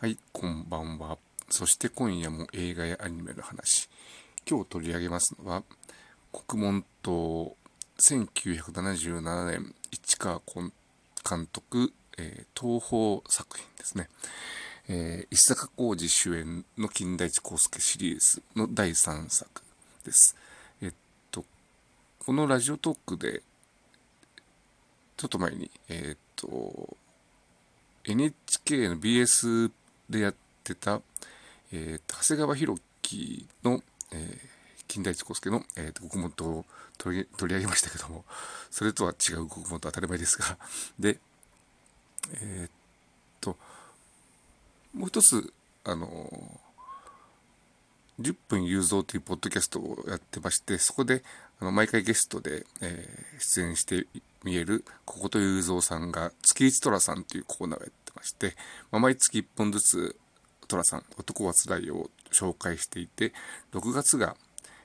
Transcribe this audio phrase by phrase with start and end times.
[0.00, 1.18] はい、こんばんは。
[1.50, 3.90] そして今夜も映画やアニメの話。
[4.48, 5.64] 今日取り上げますのは、
[6.46, 7.56] 国門島
[7.98, 10.40] 1977年市川
[11.28, 14.08] 監督、えー、東宝作品ですね。
[14.88, 19.62] えー、石坂浩二主演の金田一耕助シリーズの第3作
[20.04, 20.36] です。
[20.80, 20.92] えっ
[21.32, 21.44] と、
[22.20, 23.42] このラジオトークで、
[25.16, 26.96] ちょっと前に、えー、っと、
[28.04, 29.72] NHK の BS
[30.08, 30.34] でやっ
[30.64, 31.00] てた、
[31.72, 36.64] えー、長谷川博己の、えー、金田一耕助の、えー、極元を
[36.96, 38.24] 取り取り上げましたけども、
[38.70, 40.58] それとは違う極元当たり前ですが、
[40.98, 41.18] で、
[42.34, 42.70] えー、っ
[43.40, 43.56] と、
[44.94, 45.52] もう一つ、
[45.84, 46.60] あの
[48.20, 51.22] 10分雄三というポッドキャストをやってまして、そこで、
[51.60, 54.06] あの、毎回ゲストで、えー、出演して
[54.42, 58.54] 見える、ここと雄三さんが、月一虎さんというコーナーをやってまして、
[58.90, 60.16] まあ、毎月1本ずつ、
[60.66, 63.32] 寅さん、男はつらいよを紹介していて、
[63.72, 64.36] 6月が、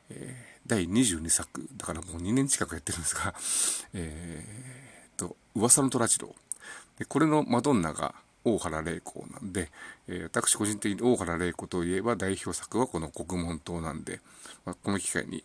[0.09, 3.33] えー、第22作、だからもう2年近くやってるんですが、
[3.93, 6.35] えー、と、噂の虎次郎。
[6.97, 9.71] で、これのマドンナが大原玲子なんで、
[10.07, 14.19] えー、私個人的に大原玲子といえば代表作はこの国門島なんで、
[14.65, 15.43] まあ、この機会に、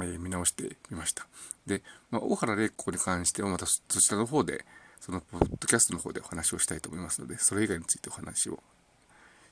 [0.00, 1.26] えー、見直してみました。
[1.66, 4.64] で、まあ、大原玲子に関してはまたそちらの方で、
[5.00, 8.62] そのポッドキャストの方でお話をしたいと思いますので、それ以外についてお話を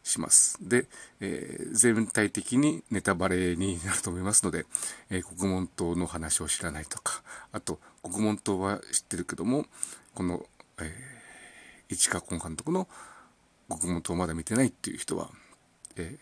[0.06, 0.58] します。
[0.60, 0.86] で、
[1.20, 4.64] えー、全体的にネタバレになると思いますので、
[5.10, 7.22] えー、国門島の話を知らないとか、
[7.52, 9.66] あと、国門島は知ってるけども、
[10.14, 10.46] この、
[10.78, 12.88] えー、市川崑監督の
[13.68, 15.30] 国門島まだ見てないっていう人は、
[15.96, 16.18] えー、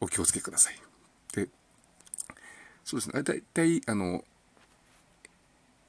[0.00, 0.80] お気をつけください。
[1.34, 1.48] で、
[2.84, 4.24] そうですね、大体、あの、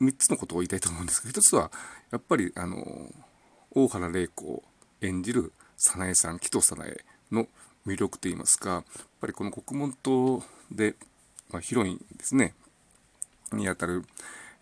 [0.01, 1.71] 3つのことを言いたいと思うんですけど、1つは、
[2.11, 3.13] やっぱり、あの、
[3.71, 4.63] 大原玲子を
[5.01, 6.97] 演じる早苗さん、紀藤早苗
[7.31, 7.47] の
[7.85, 8.83] 魅力といいますか、やっ
[9.21, 10.95] ぱりこの国門島で、
[11.51, 12.55] まあ、ヒロインですね、
[13.53, 14.03] にあたる、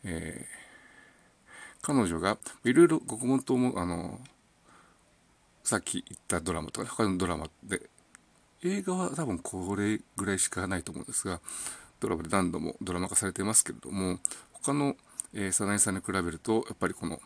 [0.04, 1.50] えー、
[1.82, 4.20] 彼女が、いろいろ国門島も、あの、
[5.64, 7.90] さっき言ったドラマとか、他のドラマで、
[8.64, 11.40] 映画は多分これぐらいしかないと思うんですが、
[12.00, 14.20] ドラマで何度もドラマ化されてますけれども、
[14.52, 14.96] 他の
[15.34, 17.20] えー、早苗さんに比べると、やっぱりこの、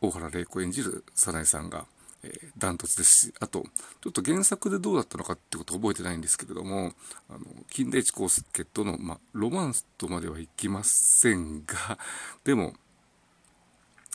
[0.00, 1.86] 大原玲子演じる早苗さんが、
[2.22, 3.64] えー、ダントツですし、あと、
[4.02, 6.92] ちょっと原作でどうだったのかってことを覚えてないんですけれども、
[7.28, 11.98] あの、金田一耕助との、ま、ロマンスとまではいきませんが、
[12.44, 12.74] でも、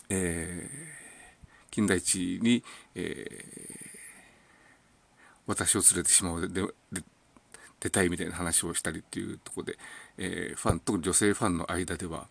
[0.10, 2.64] えー、金田一に、
[2.96, 3.92] えー、
[5.48, 6.62] 私を連れてしまうで、
[6.92, 7.04] で、
[7.82, 9.78] 出たいみたいな話をしたりっていうところで、
[10.20, 12.28] えー、ファン、特に女性ファンの間では、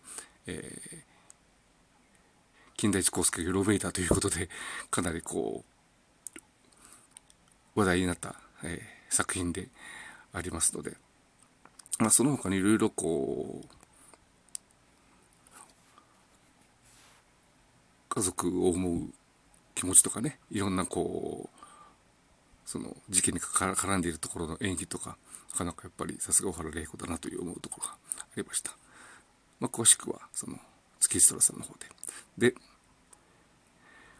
[0.47, 0.97] えー、
[2.77, 4.49] 金田一耕助がロベーターということで、
[4.89, 5.63] かなりこ
[7.75, 9.67] う、話題になった、えー、作品で
[10.33, 10.93] ありますので、
[11.99, 13.67] まあ、その他にいろいろこう、
[18.07, 19.09] 家族を思う
[19.75, 21.59] 気持ちとかね、いろんなこう、
[22.65, 25.17] その事件に絡んでいるところの演技とか、
[25.53, 28.71] なかなかやっぱりさすが小原玲子だなという思うところがありました。
[29.59, 30.57] まあ、詳しくは、その、
[30.99, 31.73] 月ストラさんの方
[32.37, 32.51] で。
[32.51, 32.55] で、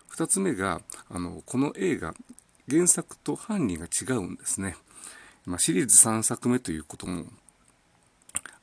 [0.07, 2.13] 二つ目が、あの、この映画、
[2.69, 4.75] 原作と犯人が違うんですね。
[5.45, 7.25] まあ、シリーズ3作目ということも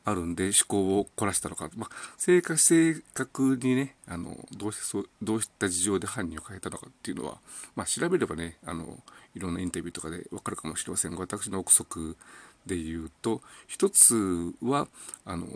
[0.05, 1.71] あるんで、思考を凝らしたのか。
[1.75, 7.39] まあ、正確、正確にね、あの、どうしてそう、どうした事情で犯人を変えたのかっていうのは、
[7.75, 9.03] まあ、調べればね、あの、
[9.34, 12.17] いろんなインタビューとかでわかるかもしれませんが、私の憶測
[12.67, 14.89] で言うと、一つは、
[15.25, 15.47] あの、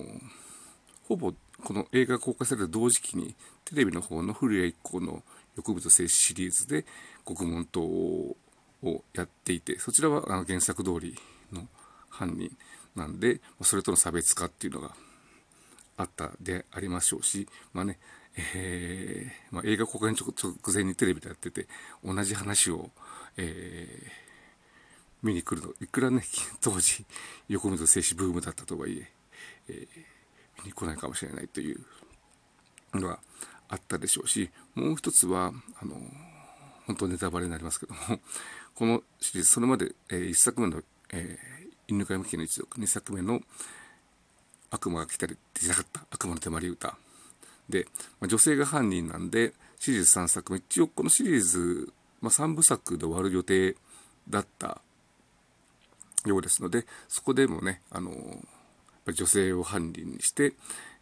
[1.08, 5.22] ほぼこの映画公開された同時期に、テレビの方の古谷一行の
[5.56, 6.84] 欲物静止シリーズで、
[7.24, 8.36] 国門島を
[9.14, 11.16] やっていて、そちらはあの原作通り
[11.52, 11.66] の
[12.08, 12.56] 犯人
[12.96, 14.94] なんで、それとの差別化っていうのが
[15.96, 17.98] あったでありましょうし、まあね、
[18.54, 20.32] えー、まあ、映画公開直
[20.72, 21.66] 前にテレビでやってて、
[22.04, 22.90] 同じ話を、
[23.36, 24.21] えー、
[25.22, 26.24] 見に来るの、いくらね、
[26.60, 27.04] 当時、
[27.48, 29.12] 横溝静止ブームだったとはいえ、
[29.68, 31.80] えー、見に来ないかもしれないという
[32.94, 33.20] のが
[33.68, 36.00] あったでしょうし、もう一つは、あの、
[36.86, 38.20] 本当ネタバレになりますけども、
[38.74, 43.42] このシリーズ、それまで、えー、一作目の、えー、犬飼向きの一族、二作目の
[44.70, 46.98] 悪魔が来たりできなかった悪魔の手まり歌。
[47.68, 47.86] で、
[48.20, 53.76] まあ、女性が犯人なんで、シリーズ3作目、一応このシリーズ、まあ、3部作で終わる予定
[54.28, 54.80] だった
[56.24, 58.12] ようですので、そこでもね、あの
[59.12, 60.54] 女性を犯人にして、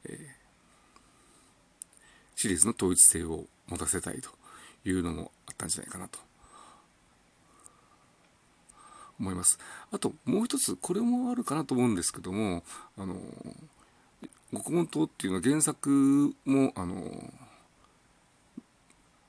[0.05, 0.19] えー、
[2.37, 4.31] シリーズの統一性を持たせたいと
[4.89, 6.19] いうのもあったんじゃないかなと
[9.21, 9.59] 思います。
[9.93, 12.63] あともう一つこれもあるかなと思うんですけども
[12.97, 13.17] あの
[14.53, 16.95] 獄門島っていうのは原作もあの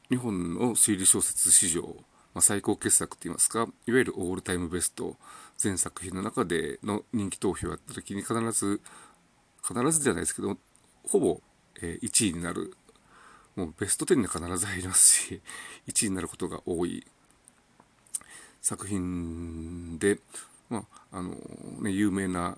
[0.09, 1.95] 日本の推理小説史上、
[2.33, 5.15] ま、最高傑作って言いますかいわゆるオールタイムベスト
[5.57, 8.81] 全作品の中での人気投票をやった時に必ず
[9.61, 10.57] 必ずじゃないですけど
[11.03, 11.41] ほぼ、
[11.81, 12.73] え、1位になる
[13.55, 15.41] もうベスト10に必ず入りますし
[15.87, 17.05] 1位になることが多い
[18.61, 20.19] 作品で、
[20.69, 21.35] まああの
[21.81, 22.57] ね、有名な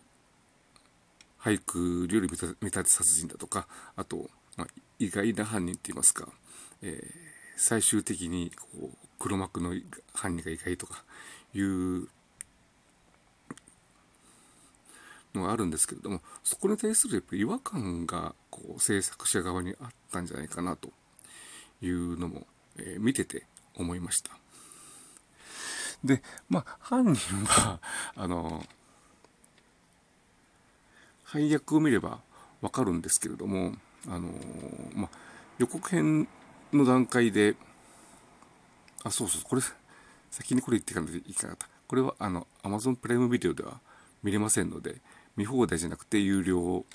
[1.39, 4.67] 俳句より見立て殺人だとかあと、まあ、
[4.99, 6.29] 意外な犯人って言いますか、
[6.81, 7.09] えー、
[7.57, 9.73] 最終的にこう黒幕の
[10.13, 11.01] 犯人が意外とか
[11.53, 12.09] いう
[15.33, 20.89] のがあるんですけれどもそこに対するやっぱ違和感がこう制作者側にあったんじゃないかなと
[21.81, 22.45] いうのも、
[22.77, 23.45] えー、見てて
[23.77, 24.31] 思いました。
[26.03, 27.79] でまあ犯人は
[28.17, 28.67] あの
[31.23, 32.19] 配役を見れば
[32.59, 33.73] わかるんですけれども
[34.05, 34.29] あの、
[34.93, 35.09] まあ、
[35.59, 36.27] 予告編
[36.73, 37.55] の段階で
[39.03, 39.61] あそうそうこれ
[40.31, 43.79] 先にこれ言ってかないいけなかったこれはあの Amazon プライムビデオでは
[44.23, 44.95] 見れませんので
[45.35, 46.85] 見放題じゃなくて有料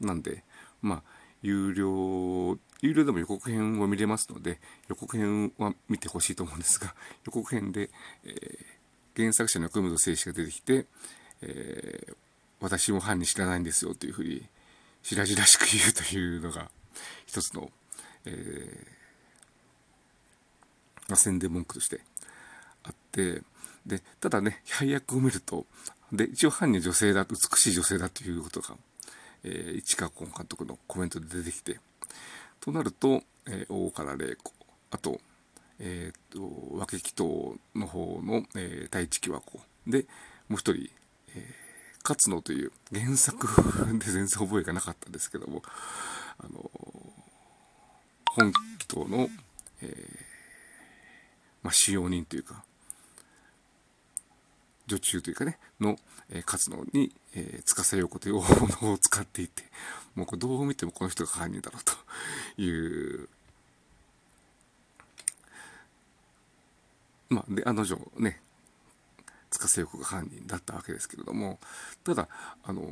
[0.00, 0.44] なんで
[0.82, 1.02] まあ
[1.42, 4.58] 有料有料でも予告編を見れますので
[4.88, 6.94] 予告編は見てほしいと思うんですが
[7.24, 7.90] 予告編で、
[8.24, 10.86] えー、原作者の久本誠史が出てきて、
[11.42, 12.16] えー、
[12.60, 14.46] 私も犯人知らないんですよというふうに
[15.02, 16.70] 白々しく言うというのが
[17.26, 17.70] 一つの、
[18.24, 19.03] えー、
[21.14, 22.00] まあ、宣伝文句として
[22.82, 23.42] あって
[23.86, 25.64] でただね配役を見ると
[26.12, 28.74] で一応犯人女性だ美しい女性だということが、
[29.44, 31.78] えー、市川崑監督のコメントで出てきて
[32.60, 34.52] となると、えー、大原玲子
[34.90, 35.20] あと,、
[35.78, 40.06] えーと、和気祈祷の方の、えー、太一喜和子で
[40.48, 40.90] もう一人、
[41.36, 41.64] えー
[42.06, 43.48] 勝野という原作
[43.98, 45.62] で全然覚えがなかったんですけども、
[46.36, 46.70] あの、
[48.26, 49.30] 本気等の、
[49.80, 50.33] えー、
[51.64, 52.62] まあ、使用人というか、
[54.86, 55.96] 女中というかね、の、
[56.30, 59.64] えー、勝野に、えー、司陽子という大物を使っていて、
[60.14, 63.28] もうこれどう見てもこの人が犯人だろうという、
[67.30, 68.40] まあ、で、あの女ね、
[69.58, 71.58] 司聖子が犯人だったわけですけれども
[72.02, 72.28] ただ
[72.64, 72.82] あの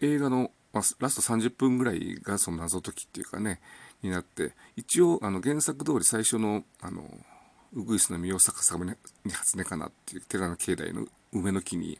[0.00, 3.60] 映画の、まあ、ラスト30分ぐらいがその謎解きっていうかね
[4.02, 7.02] になって一応あの原作通り最初のあの
[7.72, 8.92] ウグイスの実を逆さまに
[9.30, 11.98] 初音かなっていう寺の境内の梅の木に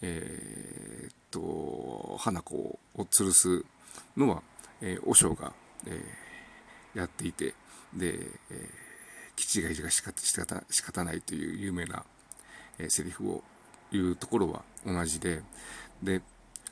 [0.00, 3.64] えー、っと花子を吊るす
[4.16, 4.42] のは、
[4.80, 5.52] えー、和尚が、
[5.86, 7.54] えー、やっていて
[7.94, 8.18] で、
[8.50, 8.82] えー
[9.36, 12.04] 基地がいじが仕方仕方仕方ないという有名な、
[12.78, 13.42] えー、セリフを
[13.90, 15.42] 言うところは同じで
[16.02, 16.20] で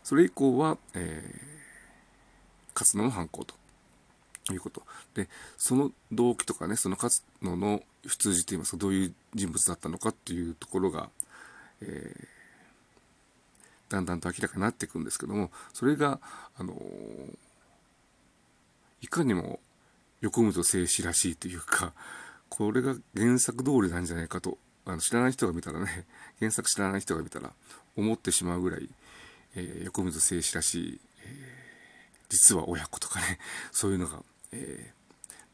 [0.03, 3.60] それ以降は、えー、勝野の犯行と。
[4.53, 4.83] いうこと。
[5.15, 11.11] でその動機とかねその勝野の出自といいますかどういう人物だったのかっていうところが、
[11.83, 16.21] えー、だんだんと明らかになっていくんですけどもそれが、
[16.59, 16.79] あのー、
[19.03, 19.61] いかにも
[20.21, 21.93] 横溝静止らしいというか
[22.49, 26.07] これが原作通りなんじゃないかとあの知らない人が見たらね
[26.39, 27.51] 原作知らない人が見たら
[27.97, 28.89] 思ってしまうぐらい、
[29.57, 33.39] えー、横溝静止らしい、えー、実は親子とかね
[33.73, 34.93] そういうのが、え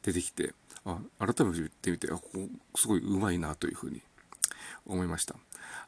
[0.03, 0.53] ー、出てきて
[0.85, 4.01] あ改めて言ってみてあここすごいうまいなというふうに
[4.85, 5.35] 思いました。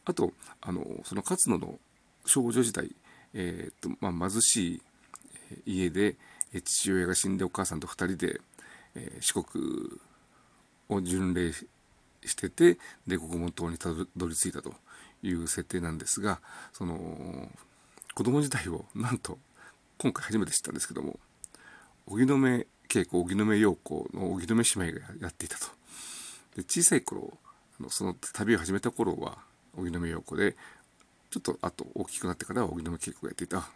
[0.05, 1.79] あとあのその勝野の
[2.25, 2.95] 少女時代、
[3.33, 4.81] えーとまあ、貧しい
[5.65, 6.15] 家で
[6.63, 8.41] 父親が死んでお母さんと2人で、
[8.95, 9.89] えー、四国
[10.89, 14.73] を巡礼しててで国門島にたどり着いたと
[15.23, 16.39] いう設定なんですが
[16.73, 17.49] その
[18.15, 19.37] 子供時代をなんと
[19.97, 21.19] 今回初めて知ったんですけども
[22.07, 25.65] 荻野目恵子荻野目洋子の荻野目姉妹がやっていたと
[26.55, 27.37] で小さい頃
[27.79, 29.37] あのその旅を始めた頃は
[29.77, 30.55] 荻野目洋子で
[31.29, 33.69] ちょっとあと大きくなってからは荻野目恵子がやっていた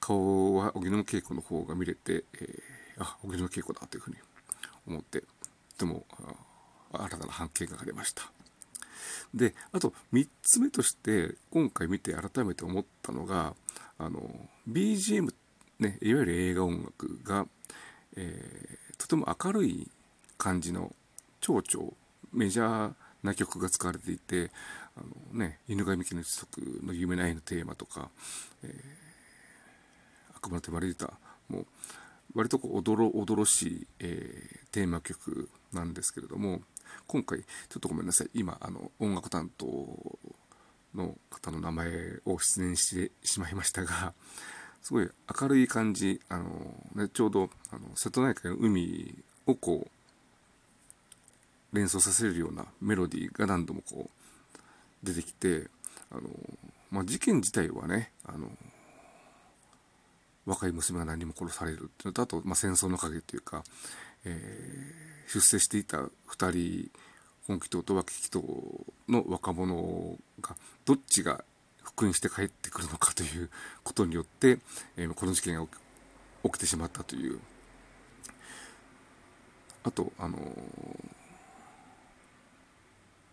[0.00, 4.16] 顔は荻野目恵子の方が見れて、えー、あ荻野目恵子だというふうに
[4.86, 5.26] 思ってと
[5.78, 6.04] ても
[6.92, 8.22] 新たな発見が出ました。
[9.34, 13.54] であと3つ目として今回見て改めて思ったのが
[13.98, 14.22] あの
[14.68, 15.32] BGM
[15.78, 17.46] ねいわゆる映画音楽が、
[18.16, 19.90] えー、とても明るい
[20.36, 20.94] 感じの
[21.40, 21.92] 蝶々
[22.32, 24.50] メジャーな曲が使われていて
[24.96, 25.00] あ
[25.32, 28.10] の、ね、犬神家の一族の有名な愛のテーマとか、
[28.62, 31.12] えー、悪魔の手まれた
[31.48, 31.66] も
[32.34, 36.60] 割とこうおどろおどろしい、えー、テーマ曲なんですけれども
[37.06, 38.30] 今回ちょっとごめんなさい。
[38.34, 39.66] 今あの音楽担当
[40.94, 41.88] の方の名前
[42.24, 44.12] を出演してしまいましたが
[44.88, 45.08] すごい
[45.42, 46.48] 明るい感じあの、
[46.94, 49.14] ね、ちょうどあの瀬戸内海の海
[49.44, 55.66] をこう連想させるようなメロディーが何度もこう出てきて
[56.10, 56.22] あの、
[56.90, 58.50] まあ、事件自体はねあの
[60.46, 63.64] 若い娘が何も殺されるっていうのとあと、まあ、戦争の陰というか、
[64.24, 66.08] えー、出世していた2
[66.50, 66.90] 人
[67.46, 68.42] 本気党と脇気党
[69.06, 71.44] の若者がどっちが
[71.88, 73.50] 復員して帰ってくるのかという
[73.82, 74.58] ことによって、
[74.96, 75.66] えー、この事件が
[76.44, 77.40] 起きてしまったという。
[79.84, 80.40] あとあのー、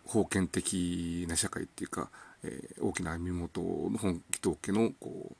[0.08, 2.08] 封建的な社会っていうか、
[2.42, 5.36] えー、大きな身元の本気党家のこう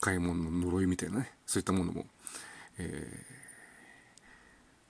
[0.00, 2.06] 買い物の呪いみたいなねそういったものも、
[2.78, 3.08] え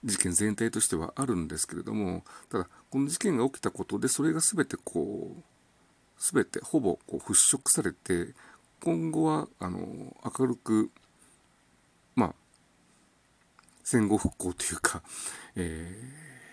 [0.05, 5.52] ー、事件全体としてはあるんですけれどもただこの事件が起きたことでそれが全てこう
[6.19, 8.33] 全てほぼこう払拭されて
[8.81, 9.79] 今後はあの
[10.39, 10.91] 明るく
[12.15, 12.33] まあ
[13.83, 15.03] 戦後復興というか、
[15.55, 15.93] え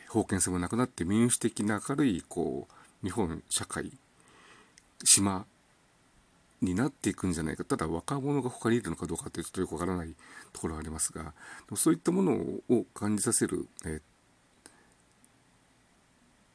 [0.08, 3.92] ー、封建性もなくなって民主的な明るいこう日本社会
[5.04, 5.46] 島
[6.60, 10.14] になっていくんじゃないかただ若者が他にいるのかどうかってちょっとよくわからない
[10.52, 11.32] ところがありますが
[11.74, 12.32] そういったもの
[12.68, 14.02] を感じさせる、えー、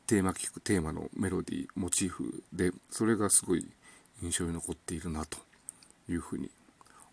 [0.07, 3.67] テーマ曲テーマのメロディーモチーフでそれがすごい
[4.21, 5.37] 印象に残っているなと
[6.09, 6.49] いうふうに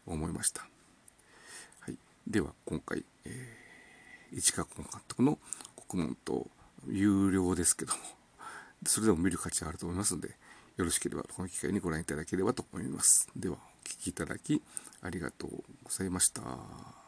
[0.06, 0.62] 思いました、
[1.80, 1.96] はい、
[2.26, 5.38] では今回、えー、市川監督の
[5.88, 6.48] 「国門」と
[6.88, 8.00] 有料ですけども
[8.84, 10.36] それでも見る価値があると思いますので
[10.76, 13.28] よろしければこの機会にご覧いただければと思います。
[13.36, 14.62] では、お聴きいただき
[15.02, 15.50] ありがとう
[15.84, 17.01] ございました。